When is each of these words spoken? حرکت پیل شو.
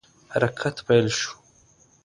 حرکت 0.33 0.77
پیل 0.87 1.07
شو. 1.19 1.31